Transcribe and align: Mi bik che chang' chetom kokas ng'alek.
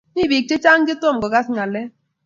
Mi 0.15 0.23
bik 0.31 0.45
che 0.49 0.55
chang' 0.63 0.85
chetom 0.87 1.17
kokas 1.23 1.47
ng'alek. 1.53 1.87